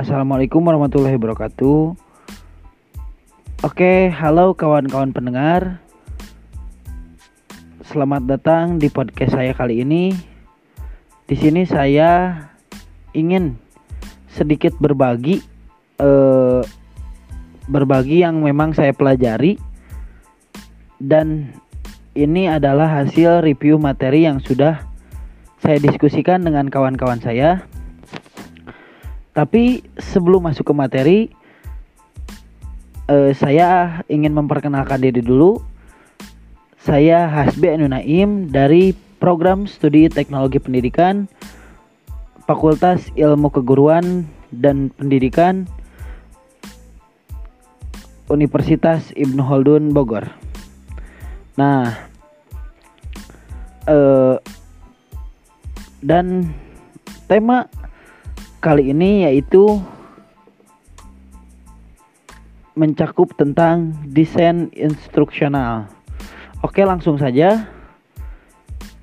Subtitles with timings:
[0.00, 1.92] Assalamualaikum warahmatullahi wabarakatuh.
[3.68, 5.76] Oke, halo kawan-kawan pendengar.
[7.84, 10.16] Selamat datang di podcast saya kali ini.
[11.28, 12.32] Di sini saya
[13.12, 13.60] ingin
[14.32, 15.44] sedikit berbagi
[16.00, 16.64] eh,
[17.68, 19.60] berbagi yang memang saya pelajari
[20.96, 21.52] dan
[22.16, 24.80] ini adalah hasil review materi yang sudah
[25.60, 27.68] saya diskusikan dengan kawan-kawan saya
[29.30, 31.20] tapi sebelum masuk ke materi,
[33.06, 35.62] eh, saya ingin memperkenalkan diri dulu.
[36.80, 41.28] Saya Hasbi Anu Naim dari Program Studi Teknologi Pendidikan
[42.48, 45.68] Fakultas Ilmu Keguruan dan Pendidikan
[48.32, 50.24] Universitas Ibnu Khaldun Bogor.
[51.60, 51.94] Nah,
[53.84, 54.36] eh,
[56.00, 56.50] dan
[57.28, 57.68] tema
[58.60, 59.80] kali ini yaitu
[62.76, 65.88] mencakup tentang desain instruksional.
[66.60, 67.68] Oke, langsung saja.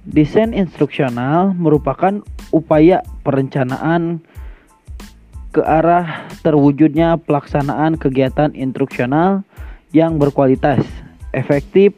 [0.08, 2.24] Desain instruksional merupakan
[2.56, 4.24] upaya perencanaan
[5.52, 9.44] ke arah terwujudnya pelaksanaan kegiatan instruksional
[9.92, 10.86] yang berkualitas,
[11.36, 11.92] efektif,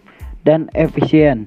[0.47, 1.45] dan efisien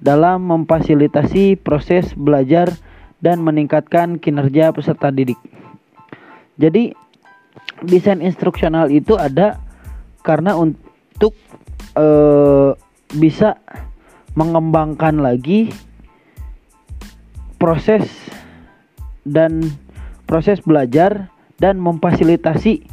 [0.00, 2.72] dalam memfasilitasi proses belajar
[3.20, 5.38] dan meningkatkan kinerja peserta didik.
[6.60, 6.92] Jadi
[7.84, 9.60] desain instruksional itu ada
[10.20, 11.32] karena untuk
[11.96, 12.06] e,
[13.16, 13.56] bisa
[14.36, 15.72] mengembangkan lagi
[17.56, 18.08] proses
[19.24, 19.64] dan
[20.28, 21.28] proses belajar
[21.60, 22.84] dan memfasilitasi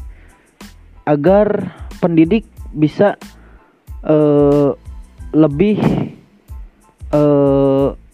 [1.07, 1.71] agar
[2.03, 2.43] pendidik
[2.75, 3.15] bisa
[4.03, 4.15] e,
[5.31, 5.79] lebih
[7.11, 7.21] e,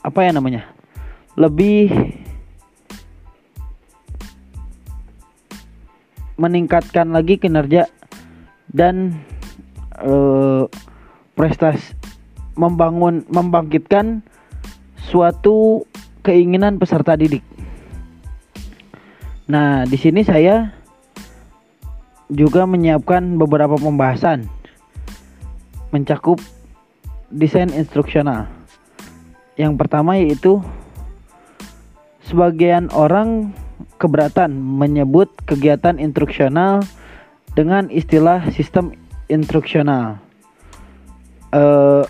[0.03, 0.73] apa ya namanya
[1.34, 1.89] lebih
[6.38, 7.89] meningkatkan lagi kinerja
[8.73, 9.17] dan
[10.02, 10.66] uh,
[11.38, 11.94] prestasi
[12.54, 14.21] membangun membangkitkan
[15.10, 15.86] suatu
[16.21, 17.42] keinginan peserta didik.
[19.50, 20.71] Nah, di sini saya
[22.32, 24.48] juga menyiapkan beberapa pembahasan
[25.94, 26.42] mencakup
[27.30, 28.50] desain instruksional.
[29.54, 30.61] Yang pertama yaitu
[32.33, 33.54] Sebagian orang
[34.02, 36.82] keberatan menyebut kegiatan instruksional
[37.54, 38.98] dengan istilah sistem
[39.30, 40.17] instruksional.
[41.54, 42.02] Uh,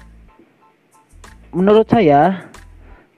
[1.52, 2.48] menurut saya,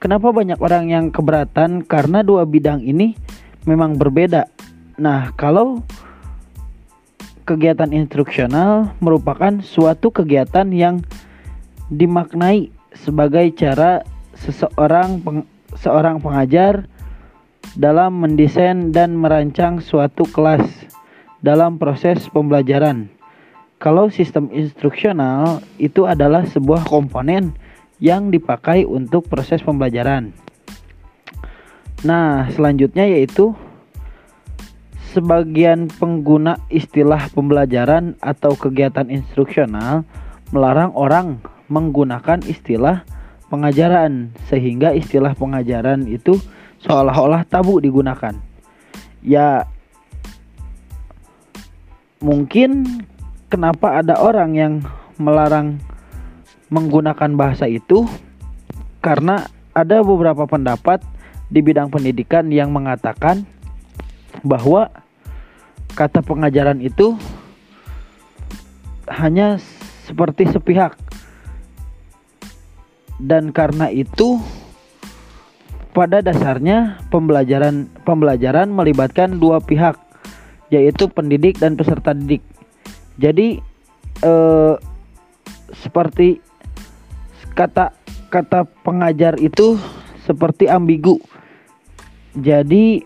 [0.02, 3.14] kenapa banyak orang yang keberatan karena dua bidang ini
[3.70, 4.50] memang berbeda.
[4.98, 5.86] Nah, kalau
[7.46, 11.06] kegiatan instruksional merupakan suatu kegiatan yang
[11.86, 14.02] dimaknai sebagai cara
[14.34, 15.46] seseorang peng
[15.78, 16.90] seorang pengajar
[17.76, 20.64] dalam mendesain dan merancang suatu kelas
[21.44, 23.12] dalam proses pembelajaran.
[23.76, 27.52] Kalau sistem instruksional itu adalah sebuah komponen
[28.00, 30.32] yang dipakai untuk proses pembelajaran.
[32.04, 33.52] Nah, selanjutnya yaitu
[35.12, 40.04] sebagian pengguna istilah pembelajaran atau kegiatan instruksional
[40.52, 43.04] melarang orang menggunakan istilah
[43.48, 46.40] pengajaran sehingga istilah pengajaran itu
[46.86, 48.32] seolah-olah tabu digunakan.
[49.26, 49.66] Ya
[52.22, 52.86] mungkin
[53.50, 54.72] kenapa ada orang yang
[55.18, 55.82] melarang
[56.70, 58.06] menggunakan bahasa itu
[59.02, 61.02] karena ada beberapa pendapat
[61.46, 63.46] di bidang pendidikan yang mengatakan
[64.42, 64.90] bahwa
[65.94, 67.14] kata pengajaran itu
[69.06, 69.62] hanya
[70.10, 70.98] seperti sepihak
[73.22, 74.42] dan karena itu
[75.96, 79.96] pada dasarnya pembelajaran pembelajaran melibatkan dua pihak
[80.68, 82.44] yaitu pendidik dan peserta didik.
[83.16, 83.56] Jadi
[84.20, 84.74] eh,
[85.72, 86.44] seperti
[87.56, 87.96] kata
[88.28, 89.80] kata pengajar itu
[90.28, 91.16] seperti ambigu.
[92.36, 93.00] Jadi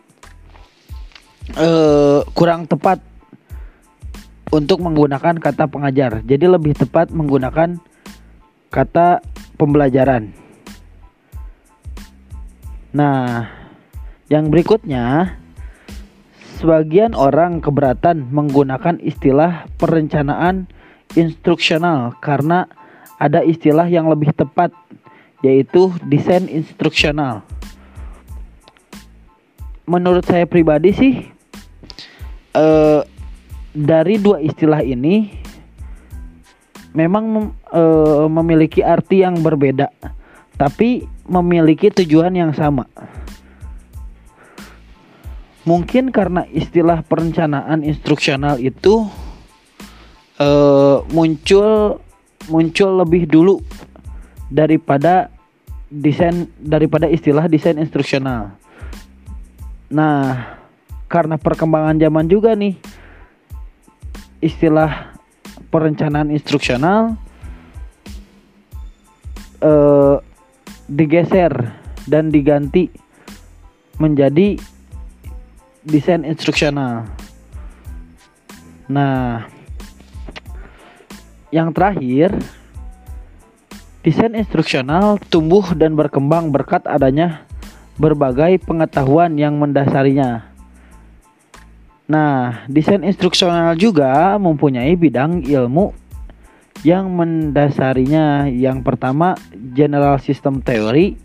[1.55, 2.99] eh, kurang tepat
[4.51, 6.27] untuk menggunakan kata pengajar.
[6.27, 7.79] Jadi lebih tepat menggunakan
[8.75, 9.23] kata
[9.55, 10.50] pembelajaran.
[12.91, 13.47] Nah,
[14.27, 15.37] yang berikutnya,
[16.59, 20.67] sebagian orang keberatan menggunakan istilah perencanaan
[21.15, 22.67] instruksional karena
[23.19, 24.75] ada istilah yang lebih tepat
[25.41, 27.43] yaitu desain instruksional.
[29.89, 31.15] Menurut saya pribadi sih
[32.55, 33.01] eh,
[33.75, 35.31] dari dua istilah ini
[36.91, 37.83] memang e,
[38.27, 39.91] memiliki arti yang berbeda,
[40.61, 42.85] tapi memiliki tujuan yang sama.
[45.65, 49.07] mungkin karena istilah perencanaan instruksional itu
[50.41, 52.01] uh, muncul
[52.49, 53.61] muncul lebih dulu
[54.49, 55.31] daripada
[55.93, 58.57] desain daripada istilah desain instruksional.
[59.91, 60.55] Nah,
[61.11, 62.79] karena perkembangan zaman juga nih
[64.41, 65.13] istilah
[65.69, 67.19] perencanaan instruksional
[69.61, 70.20] uh,
[70.91, 71.55] digeser
[72.11, 72.91] dan diganti
[74.03, 74.59] menjadi
[75.87, 77.07] desain instruksional.
[78.91, 79.47] Nah,
[81.55, 82.35] yang terakhir,
[84.03, 87.47] desain instruksional tumbuh dan berkembang berkat adanya
[87.95, 90.51] berbagai pengetahuan yang mendasarinya.
[92.11, 95.95] Nah, desain instruksional juga mempunyai bidang ilmu
[96.87, 98.49] yang mendasarinya.
[98.49, 99.37] Yang pertama,
[99.77, 101.17] General System Theory.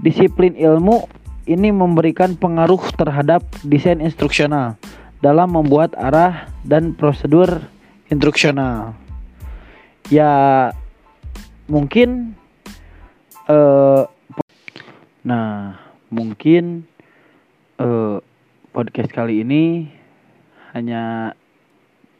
[0.00, 1.06] Disiplin ilmu
[1.46, 4.76] ini memberikan pengaruh terhadap desain instruksional
[5.20, 7.48] dalam membuat arah dan prosedur
[8.12, 8.92] instruksional.
[10.12, 10.68] Ya
[11.64, 12.36] mungkin
[13.48, 14.04] uh,
[15.24, 15.80] nah
[16.12, 16.84] mungkin
[17.80, 18.20] uh,
[18.76, 19.88] podcast kali ini
[20.76, 21.32] hanya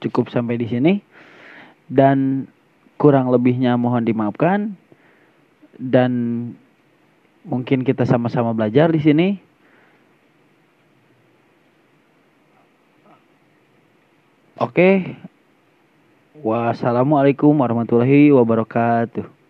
[0.00, 0.92] cukup sampai di sini
[1.90, 2.48] dan
[2.96, 4.78] kurang lebihnya mohon dimaafkan
[5.76, 6.12] dan
[7.44, 9.28] mungkin kita sama-sama belajar di sini.
[14.54, 15.18] Oke.
[16.40, 19.43] Wassalamualaikum warahmatullahi wabarakatuh.